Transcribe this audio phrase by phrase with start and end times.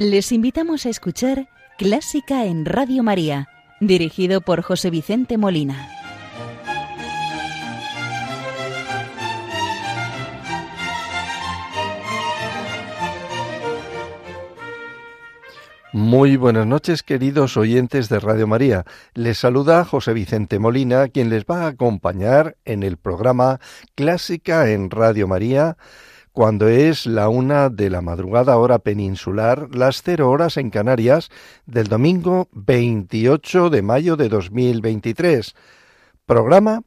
[0.00, 3.50] Les invitamos a escuchar Clásica en Radio María,
[3.80, 5.90] dirigido por José Vicente Molina.
[15.92, 18.86] Muy buenas noches, queridos oyentes de Radio María.
[19.12, 23.60] Les saluda José Vicente Molina, quien les va a acompañar en el programa
[23.96, 25.76] Clásica en Radio María
[26.32, 31.30] cuando es la una de la madrugada hora peninsular, las cero horas en Canarias,
[31.66, 35.54] del domingo 28 de mayo de 2023.
[36.26, 36.82] Programa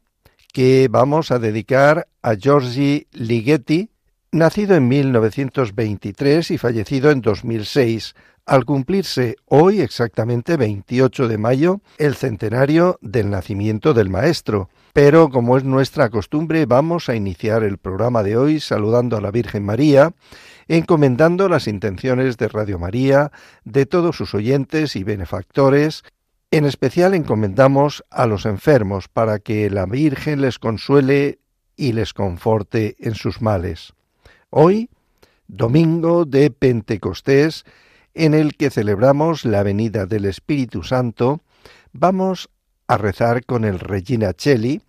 [0.53, 3.89] que vamos a dedicar a Giorgi Ligeti,
[4.33, 12.15] nacido en 1923 y fallecido en 2006, al cumplirse hoy exactamente 28 de mayo el
[12.15, 14.69] centenario del nacimiento del maestro.
[14.91, 19.31] Pero como es nuestra costumbre, vamos a iniciar el programa de hoy saludando a la
[19.31, 20.13] Virgen María,
[20.67, 23.31] encomendando las intenciones de Radio María,
[23.63, 26.03] de todos sus oyentes y benefactores.
[26.51, 31.39] En especial encomendamos a los enfermos para que la Virgen les consuele
[31.75, 33.93] y les conforte en sus males.
[34.55, 34.91] Hoy,
[35.47, 37.65] domingo de Pentecostés,
[38.13, 41.41] en el que celebramos la venida del Espíritu Santo,
[41.91, 42.51] vamos
[42.85, 44.83] a rezar con el Regina Cheli,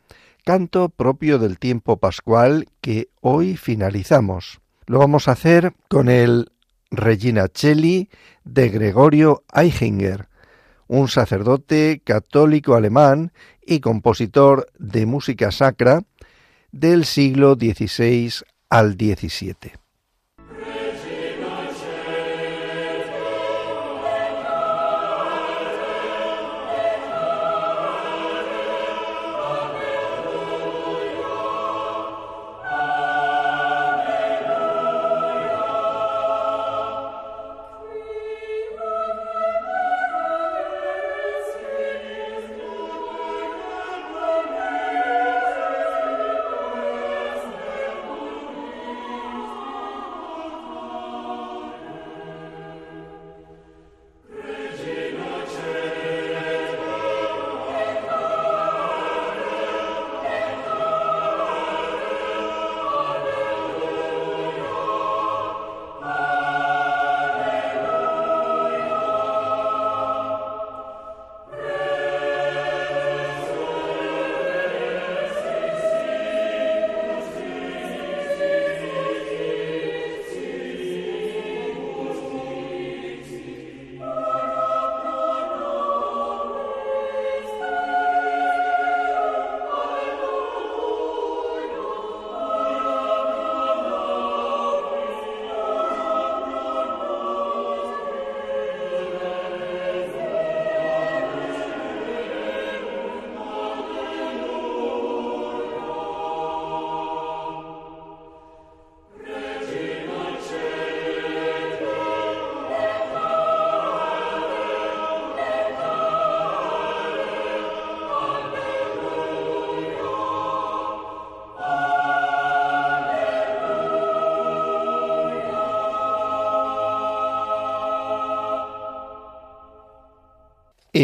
[0.45, 4.61] canto propio del tiempo pascual que hoy finalizamos.
[4.85, 6.53] Lo vamos a hacer con el
[6.91, 8.11] Regina Cheli
[8.45, 10.29] de Gregorio Eichinger,
[10.89, 13.33] un sacerdote católico alemán
[13.65, 16.03] y compositor de música sacra
[16.71, 19.84] del siglo XVI al XVII.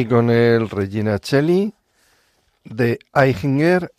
[0.00, 1.74] Y con el Regina Celli
[2.64, 3.92] de Eichinger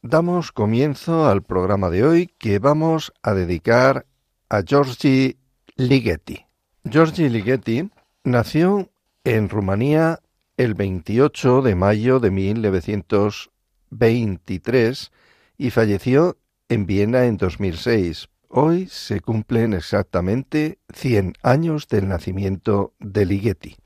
[0.00, 4.06] damos comienzo al programa de hoy que vamos a dedicar
[4.48, 5.36] a Giorgi
[5.76, 6.46] Ligeti.
[6.84, 7.90] Giorgi Ligeti
[8.22, 8.88] nació
[9.24, 10.20] en Rumanía
[10.56, 15.12] el 28 de mayo de 1923
[15.58, 16.38] y falleció
[16.70, 18.30] en Viena en 2006.
[18.48, 23.76] Hoy se cumplen exactamente 100 años del nacimiento de Ligeti.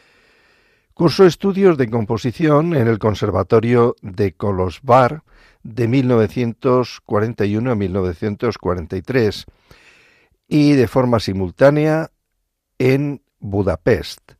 [0.99, 5.23] Cursó estudios de composición en el Conservatorio de Kolosvar
[5.63, 9.47] de 1941 a 1943
[10.49, 12.11] y de forma simultánea
[12.81, 14.33] en Budapest.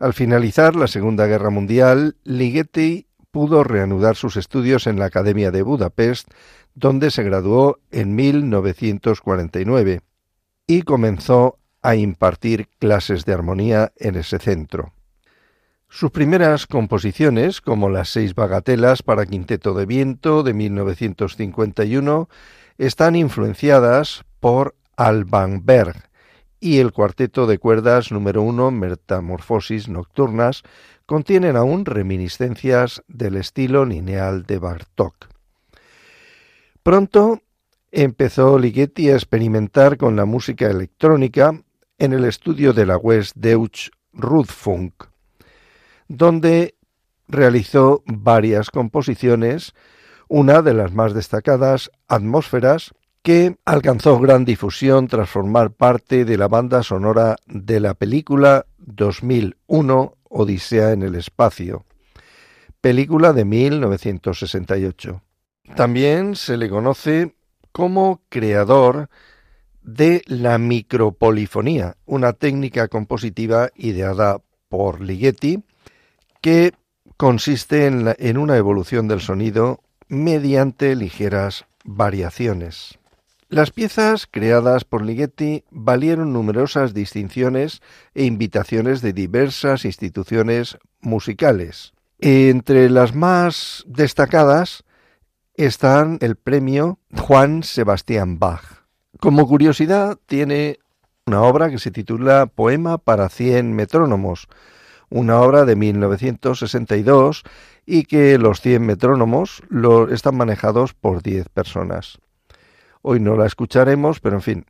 [0.00, 5.62] Al finalizar la Segunda Guerra Mundial, Ligeti pudo reanudar sus estudios en la Academia de
[5.62, 6.26] Budapest,
[6.74, 10.00] donde se graduó en 1949
[10.66, 14.92] y comenzó a impartir clases de armonía en ese centro.
[15.96, 22.28] Sus primeras composiciones, como las seis bagatelas para quinteto de viento de 1951,
[22.78, 25.94] están influenciadas por Alban Berg
[26.58, 30.64] y el cuarteto de cuerdas número uno, Metamorfosis Nocturnas,
[31.06, 35.28] contienen aún reminiscencias del estilo lineal de Bartók.
[36.82, 37.40] Pronto
[37.92, 41.62] empezó Ligeti a experimentar con la música electrónica
[41.98, 45.13] en el estudio de la West Deutsche Rundfunk,
[46.08, 46.74] donde
[47.28, 49.74] realizó varias composiciones,
[50.28, 52.92] una de las más destacadas, Atmósferas,
[53.22, 60.14] que alcanzó gran difusión tras formar parte de la banda sonora de la película 2001
[60.28, 61.84] Odisea en el espacio,
[62.80, 65.22] película de 1968.
[65.74, 67.34] También se le conoce
[67.72, 69.08] como creador
[69.82, 75.64] de la micropolifonía, una técnica compositiva ideada por Ligeti
[76.44, 76.74] que
[77.16, 82.98] consiste en, una evolución del sonido mediante ligeras variaciones.
[83.48, 87.80] Las piezas creadas por Ligeti valieron numerosas distinciones
[88.14, 91.94] e invitaciones de diversas instituciones musicales.
[92.18, 94.84] Entre las más destacadas
[95.54, 98.84] están el premio Juan Sebastián Bach.
[99.18, 100.78] Como curiosidad, tiene
[101.24, 104.46] una obra que se titula Poema para 100 metrónomos,
[105.10, 107.42] una obra de 1962
[107.86, 112.18] y que los 100 metrónomos lo están manejados por 10 personas.
[113.02, 114.64] Hoy no la escucharemos, pero en fin,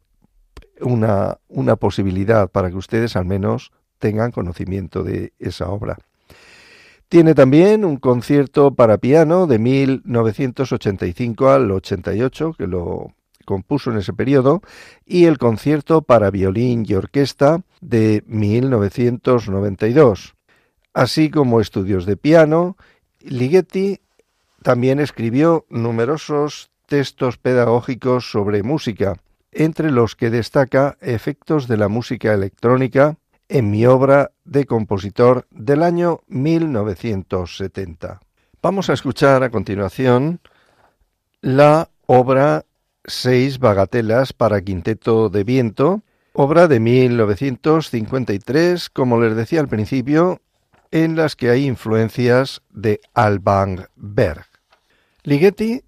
[0.81, 5.99] una, una posibilidad para que ustedes al menos tengan conocimiento de esa obra.
[7.09, 13.13] Tiene también un concierto para piano de 1985 al 88, que lo
[13.45, 14.63] compuso en ese periodo,
[15.07, 20.35] y el concierto para violín y orquesta de 1992.
[20.93, 22.77] Así como estudios de piano,
[23.21, 24.01] Ligeti
[24.63, 29.17] también escribió numerosos textos pedagógicos sobre música,
[29.53, 33.19] entre los que destaca efectos de la música electrónica
[33.49, 38.21] en mi obra de compositor del año 1970.
[38.63, 40.41] Vamos a escuchar a continuación
[41.41, 42.65] la obra
[43.07, 46.01] Seis bagatelas para quinteto de viento,
[46.33, 50.41] obra de 1953, como les decía al principio,
[50.91, 54.47] en las que hay influencias de Alban Berg.
[55.23, 55.83] Ligeti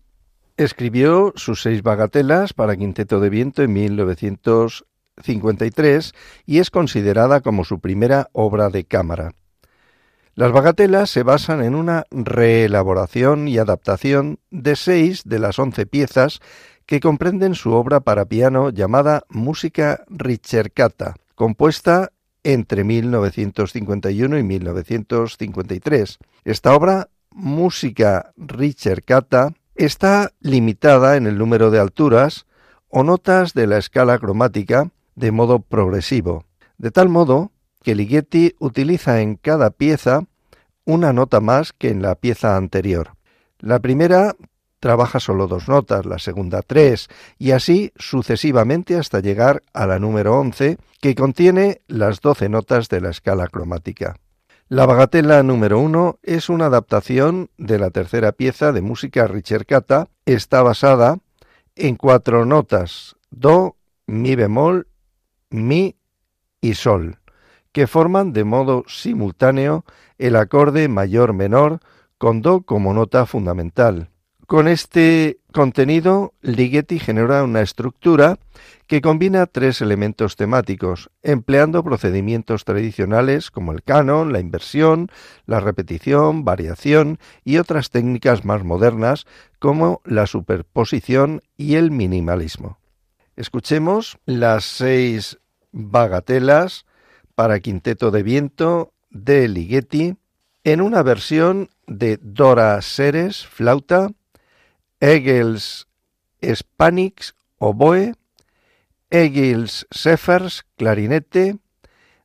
[0.59, 6.13] escribió sus seis bagatelas para quinteto de viento en 1953
[6.45, 9.33] y es considerada como su primera obra de cámara.
[10.35, 16.43] Las bagatelas se basan en una reelaboración y adaptación de seis de las once piezas
[16.87, 22.13] que comprenden su obra para piano llamada Música Ricercata, compuesta
[22.45, 26.19] entre 1951 y 1953.
[26.45, 32.47] Esta obra, Música Ricercata, está limitada en el número de alturas
[32.89, 36.45] o notas de la escala cromática de modo progresivo,
[36.79, 37.51] de tal modo
[37.83, 40.23] que Ligeti utiliza en cada pieza
[40.85, 43.17] una nota más que en la pieza anterior.
[43.59, 44.37] La primera
[44.81, 47.09] trabaja solo dos notas, la segunda tres,
[47.39, 53.01] y así sucesivamente hasta llegar a la número once, que contiene las doce notas de
[53.01, 54.17] la escala cromática.
[54.69, 60.09] La bagatela número uno es una adaptación de la tercera pieza de música ricercata.
[60.25, 61.19] Está basada
[61.77, 63.77] en cuatro notas, do,
[64.09, 64.89] mi bemol,
[65.51, 65.95] mi
[66.61, 67.19] y sol,
[67.71, 69.85] que forman de modo simultáneo
[70.19, 71.79] el acorde mayor-menor
[72.19, 74.11] con do como nota fundamental.
[74.47, 78.39] Con este contenido, Ligeti genera una estructura
[78.87, 85.11] que combina tres elementos temáticos, empleando procedimientos tradicionales como el canon, la inversión,
[85.47, 89.27] la repetición, variación y otras técnicas más modernas
[89.59, 92.79] como la superposición y el minimalismo.
[93.35, 95.41] Escuchemos las seis
[95.73, 96.87] bagatelas
[97.35, 100.15] para quinteto de viento de Ligeti
[100.63, 104.11] en una versión de Dora Seres, flauta,
[105.01, 105.87] Egels
[106.43, 108.15] Spanix, oboe,
[109.11, 111.59] Egils Sefers, clarinete,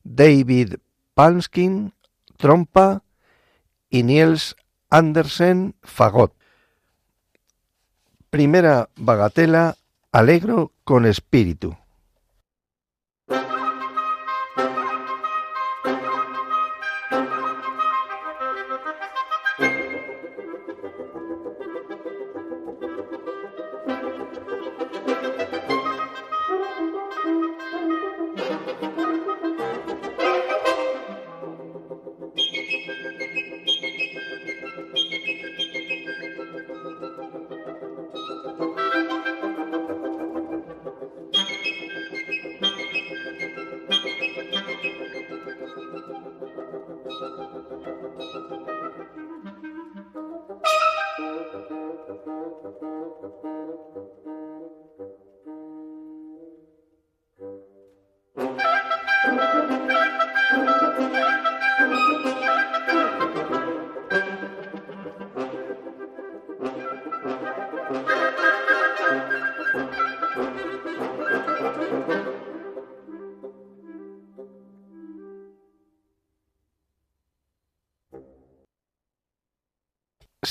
[0.04, 0.80] David
[1.14, 1.94] Palmskin,
[2.38, 3.04] trompa
[3.90, 4.56] y Niels
[4.90, 6.34] Andersen, fagot.
[8.30, 9.78] Primera bagatela,
[10.12, 11.81] alegro con espíritu.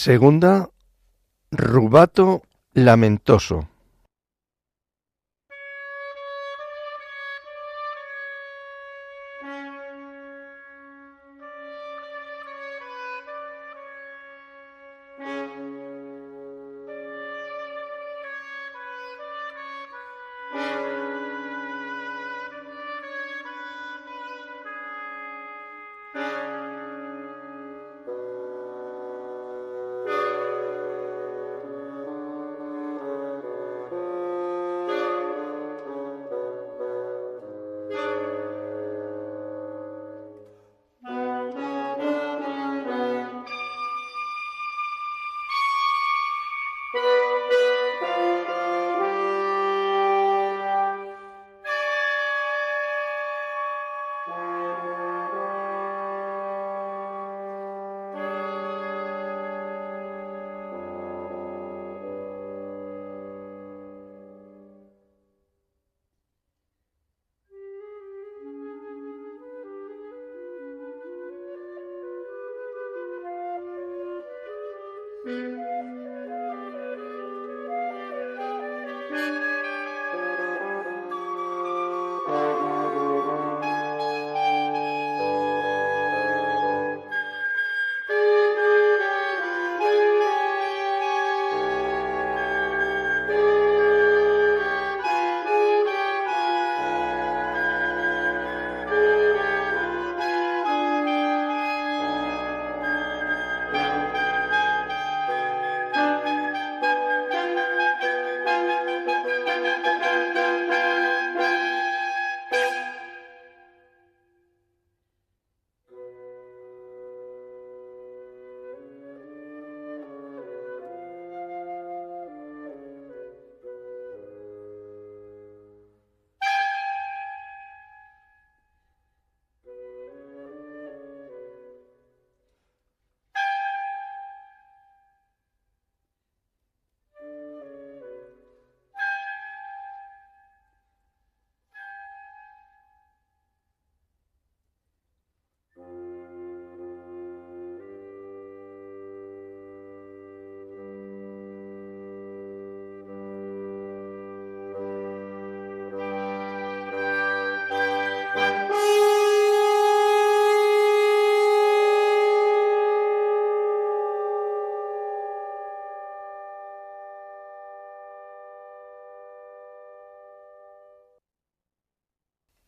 [0.02, 0.70] Segunda,
[1.50, 2.40] rubato
[2.72, 3.68] lamentoso.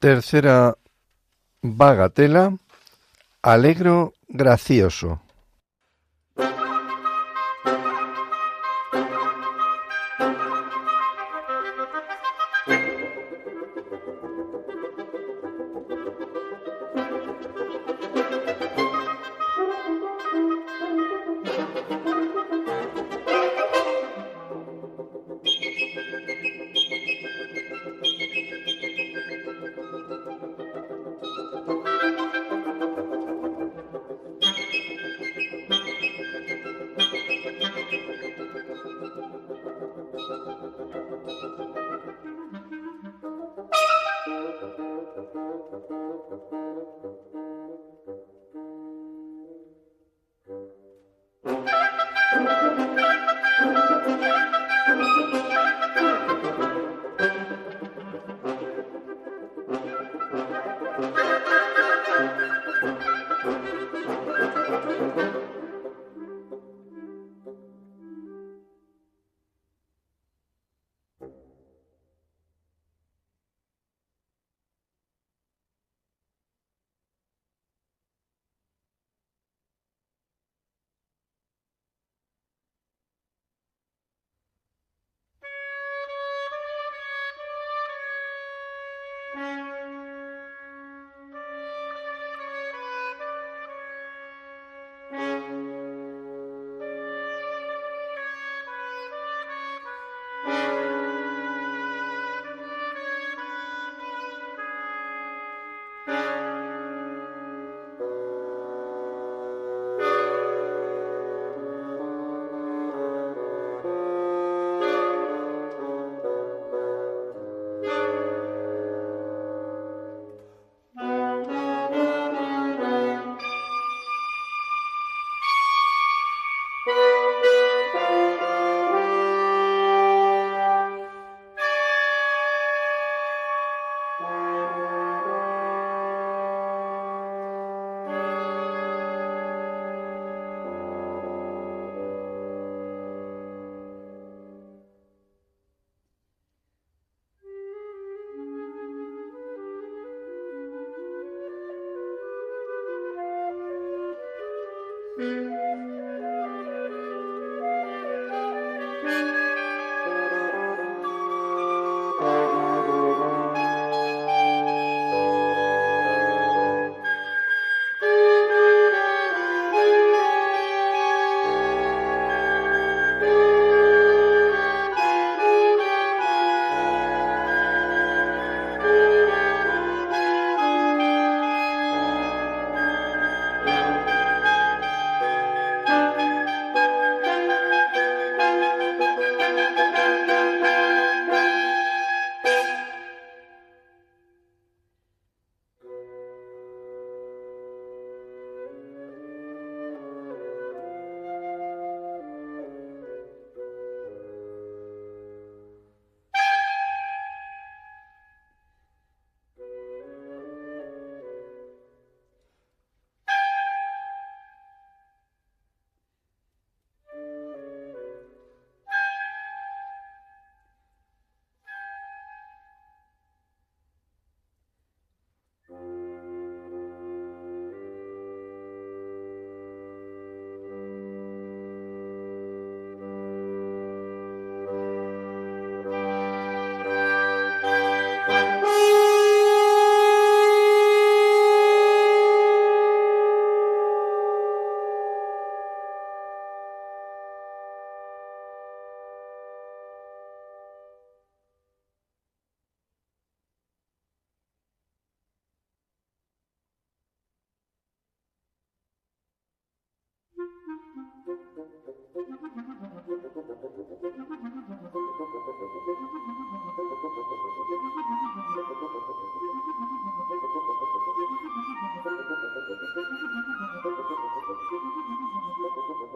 [0.03, 0.77] Tercera
[1.63, 2.53] bagatela,
[3.41, 5.21] alegro gracioso.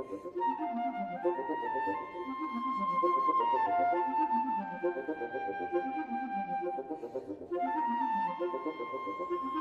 [0.09, 0.25] Thank
[9.55, 9.56] you.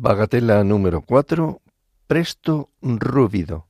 [0.00, 1.60] Bagatela número 4,
[2.06, 3.67] Presto Rúbido.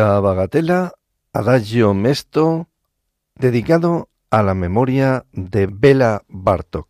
[0.00, 0.92] Quinta bagatela,
[1.34, 2.68] Adagio Mesto,
[3.34, 6.89] dedicado a la memoria de Bela Bartok.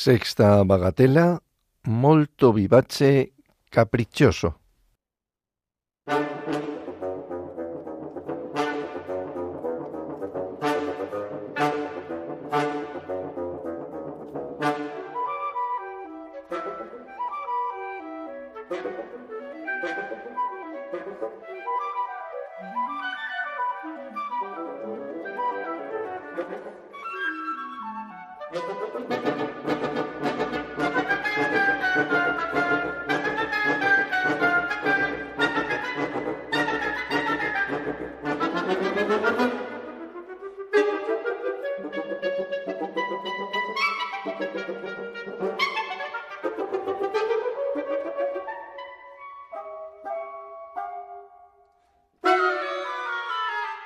[0.00, 1.42] Sexta bagatela,
[1.86, 3.32] molto vivace,
[3.68, 4.60] capriccioso.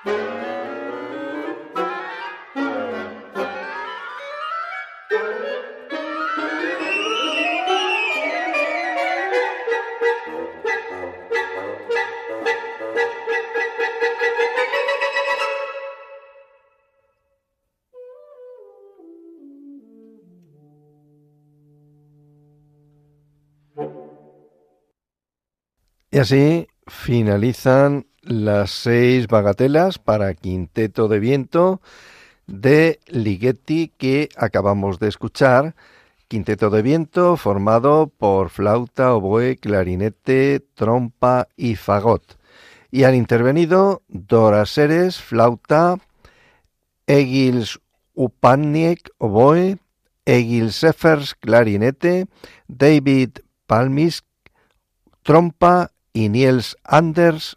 [0.04, 0.08] Y
[26.18, 31.80] así finalizan las seis bagatelas para quinteto de viento
[32.46, 35.74] de Ligeti que acabamos de escuchar.
[36.28, 42.38] Quinteto de viento formado por flauta, oboe, clarinete, trompa y fagot.
[42.90, 45.98] Y han intervenido Dora Seres, flauta,
[47.06, 47.80] Egils
[48.14, 49.76] Upaniek, oboe,
[50.24, 52.26] Egil Sefers, clarinete,
[52.66, 54.24] David Palmis,
[55.22, 57.56] trompa y Niels Anders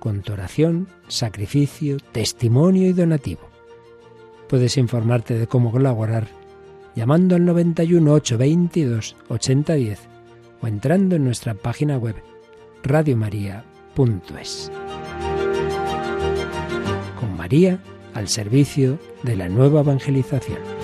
[0.00, 3.42] con tu oración, sacrificio, testimonio y donativo.
[4.48, 6.26] Puedes informarte de cómo colaborar
[6.96, 10.00] llamando al 91 822 8010
[10.60, 12.16] o entrando en nuestra página web
[12.82, 14.72] radiomaria.es.
[17.20, 17.78] Con María
[18.14, 20.79] al servicio de la nueva evangelización.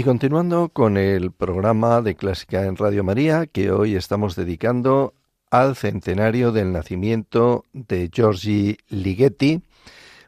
[0.00, 5.12] Y continuando con el programa de Clásica en Radio María que hoy estamos dedicando
[5.50, 9.60] al centenario del nacimiento de Giorgi Ligeti,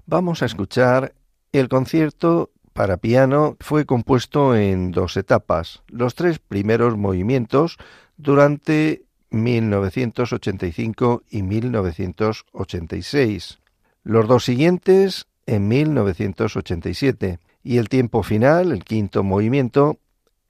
[0.05, 1.15] vamos a escuchar
[1.53, 5.83] el concierto para piano fue compuesto en dos etapas.
[5.89, 7.79] Los tres primeros movimientos
[8.19, 13.59] durante 1985 y 1986.
[14.03, 19.99] Los dos siguientes en 1987 y el tiempo final, el quinto movimiento,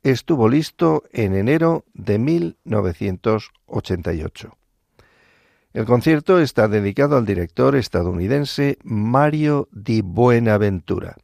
[0.03, 4.57] estuvo listo en enero de 1988.
[5.73, 11.17] El concierto está dedicado al director estadounidense Mario di Buenaventura.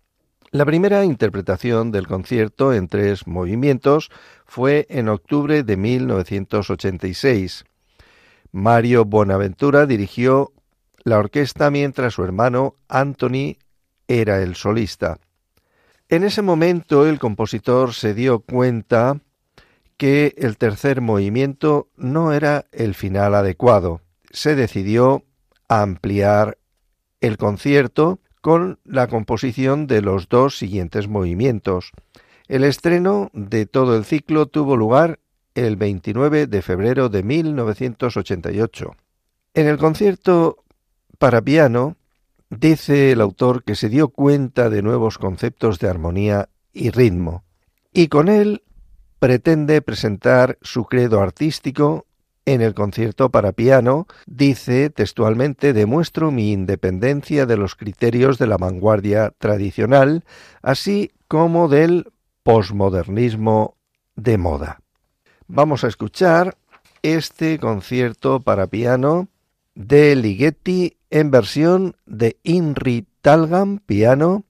[0.51, 4.11] La primera interpretación del concierto en tres movimientos
[4.47, 7.67] fue en octubre de 1986.
[8.51, 10.53] Mario Buenaventura dirigió
[11.05, 13.59] la orquesta mientras su hermano Anthony
[14.07, 15.19] era el solista.
[16.11, 19.21] En ese momento el compositor se dio cuenta
[19.99, 24.01] que el tercer movimiento no era el final adecuado.
[24.31, 25.25] Se decidió
[25.69, 26.57] ampliar
[27.21, 31.93] el concierto con la composición de los dos siguientes movimientos.
[32.47, 35.19] El estreno de todo el ciclo tuvo lugar
[35.55, 38.97] el 29 de febrero de 1988.
[39.53, 40.65] En el concierto
[41.19, 41.98] para piano,
[42.51, 47.45] dice el autor que se dio cuenta de nuevos conceptos de armonía y ritmo,
[47.93, 48.63] y con él
[49.19, 52.07] pretende presentar su credo artístico
[52.47, 58.57] en el concierto para piano, dice textualmente, demuestro mi independencia de los criterios de la
[58.57, 60.25] vanguardia tradicional,
[60.63, 62.11] así como del
[62.43, 63.77] posmodernismo
[64.17, 64.81] de moda.
[65.47, 66.57] Vamos a escuchar
[67.03, 69.29] este concierto para piano
[69.79, 74.45] de Ligeti en versión de Inri Talgam piano,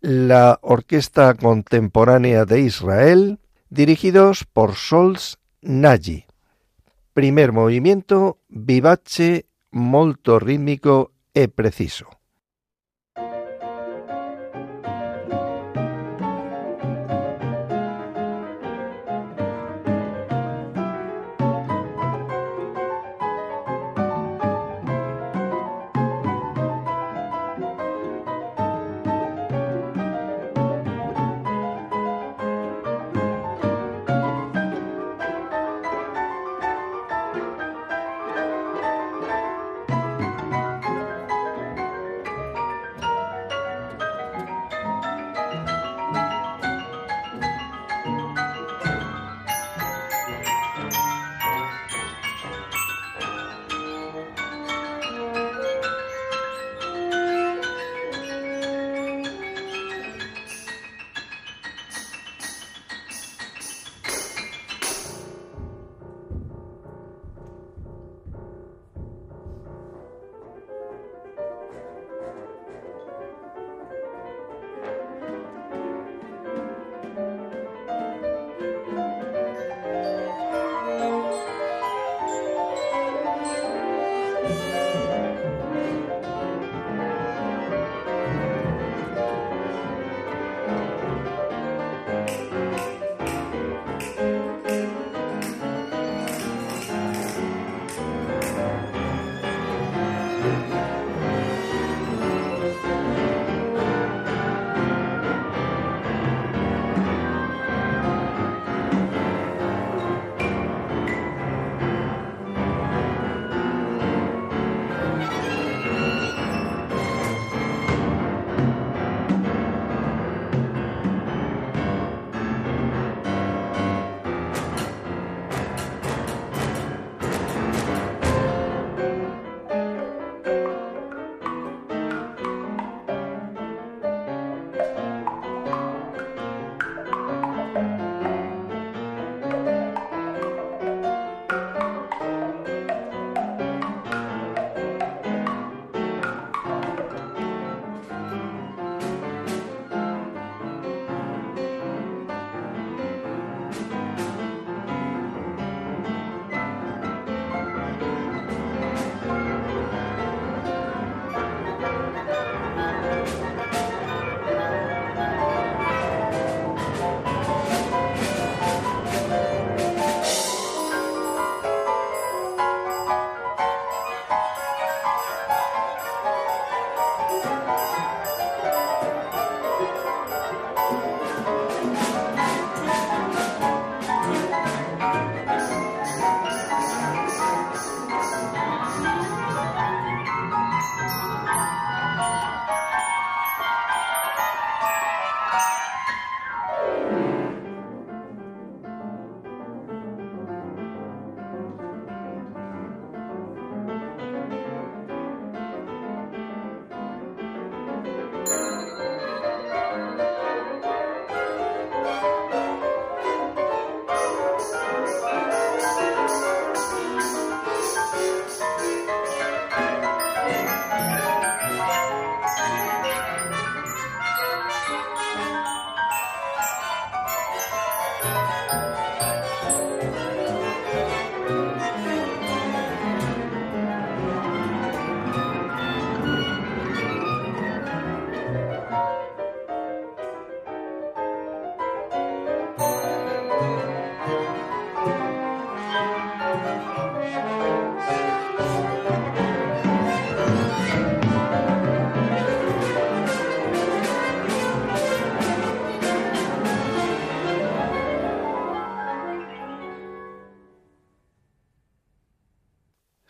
[0.00, 3.38] la Orquesta Contemporánea de Israel,
[3.70, 6.24] dirigidos por Sols Nagy.
[7.12, 12.15] Primer movimiento, vivace, molto rítmico e preciso.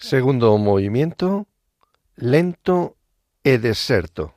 [0.06, 1.48] Segundo movimiento,
[2.14, 2.96] lento
[3.42, 4.35] e deserto.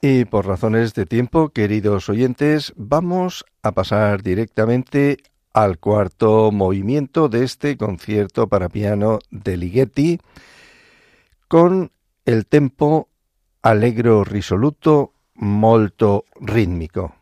[0.00, 5.18] Y por razones de tiempo, queridos oyentes, vamos a pasar directamente
[5.52, 10.20] al cuarto movimiento de este concierto para piano de Ligeti
[11.48, 11.90] con
[12.24, 13.08] el tempo
[13.62, 17.17] allegro risoluto molto rítmico.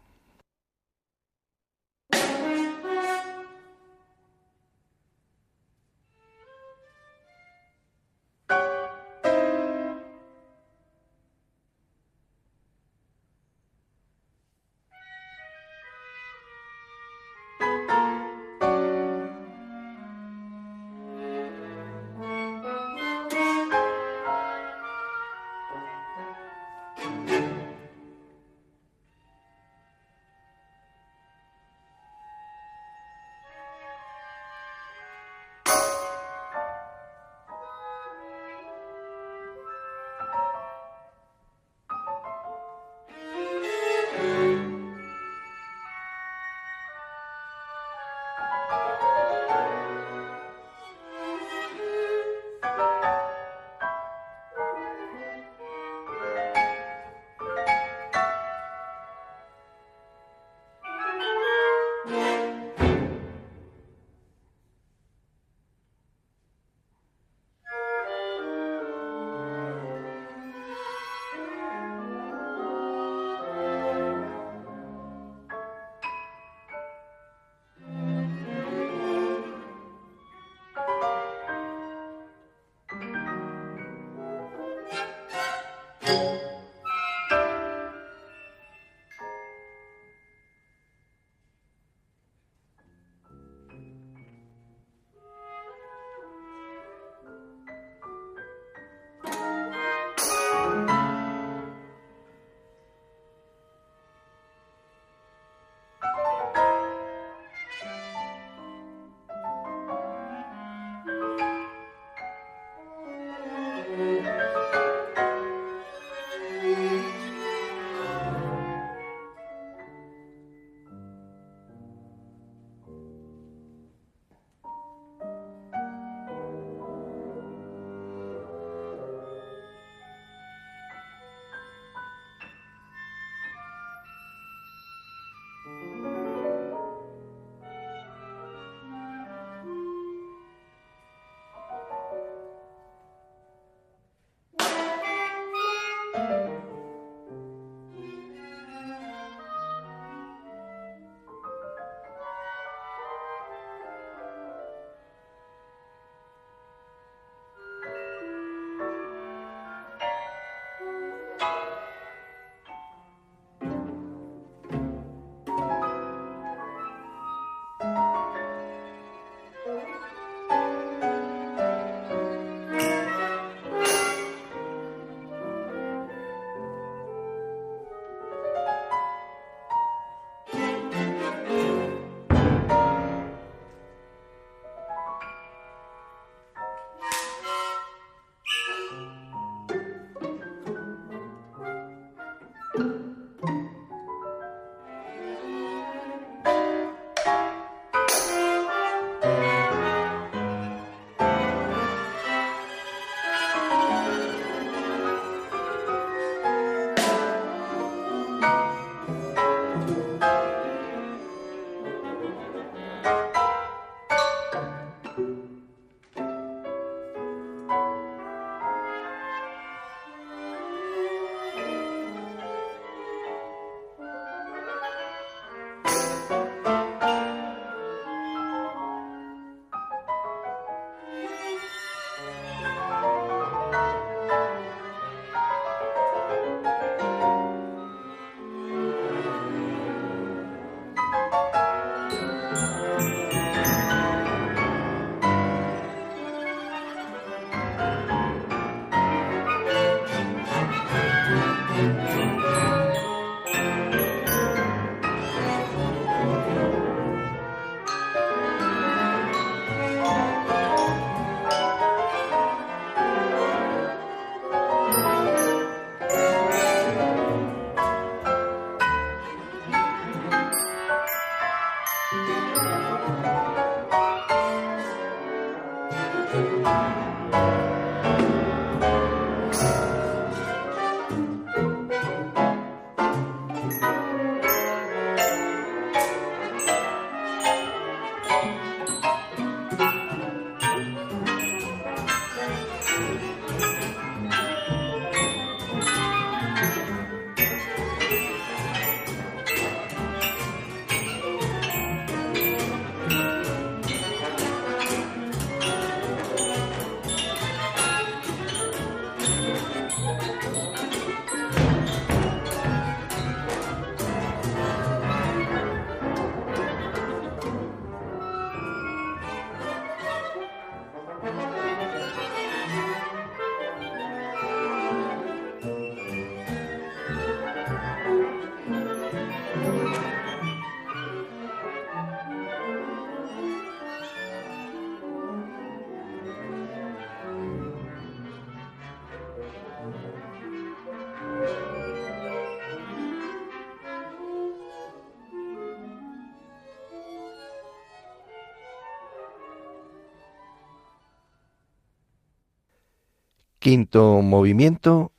[353.66, 355.10] Quinto movimiento,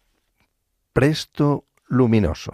[0.93, 2.53] presto luminoso.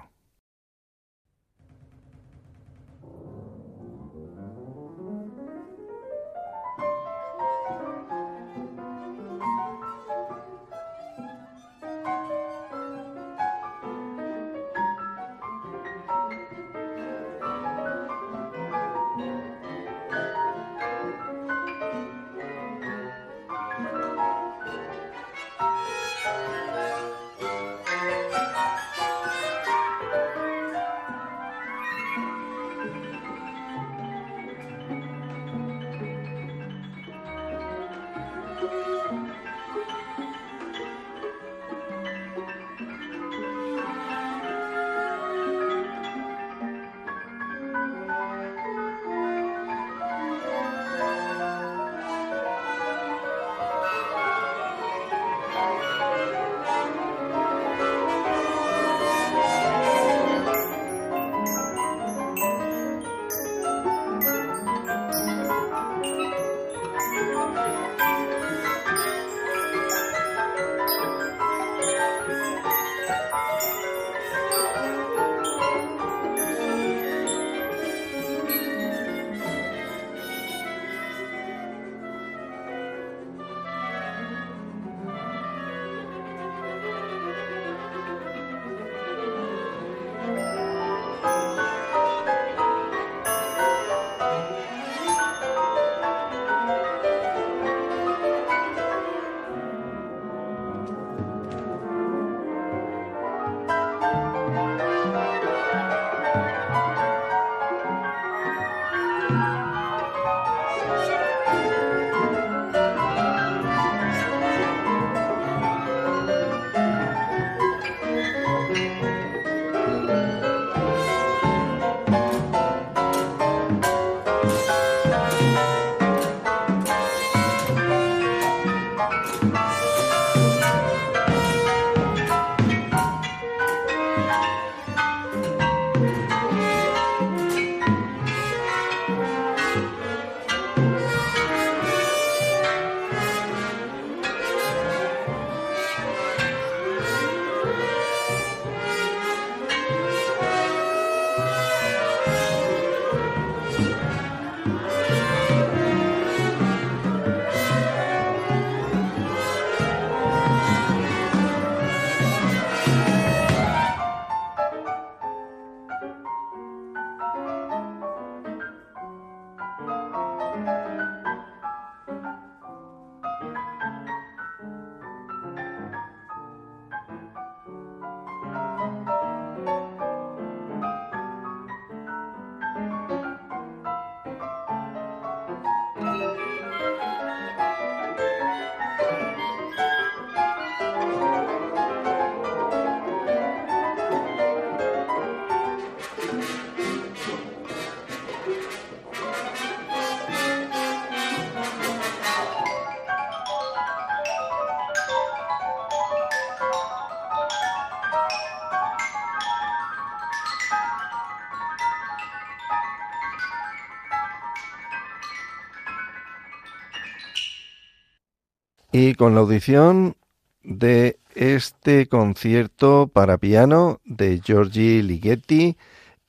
[218.94, 220.16] Y con la audición
[220.64, 225.76] de este concierto para piano de Giorgi Ligeti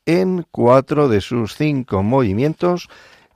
[0.06, 2.88] en cuatro de sus cinco movimientos,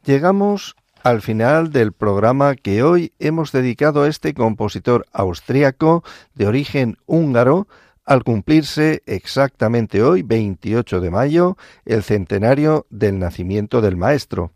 [0.02, 6.02] llegamos al final del programa que hoy hemos dedicado a este compositor austriaco
[6.34, 7.68] de origen húngaro,
[8.06, 14.52] al cumplirse exactamente hoy, 28 de mayo, el centenario del nacimiento del maestro.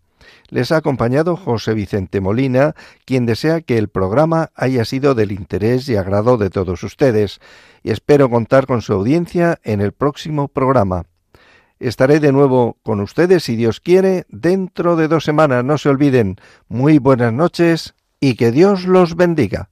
[0.49, 5.89] Les ha acompañado José Vicente Molina, quien desea que el programa haya sido del interés
[5.89, 7.41] y agrado de todos ustedes,
[7.83, 11.05] y espero contar con su audiencia en el próximo programa.
[11.83, 15.64] Estaré de nuevo con ustedes, si Dios quiere, dentro de dos semanas.
[15.64, 16.37] No se olviden.
[16.68, 19.72] Muy buenas noches y que Dios los bendiga.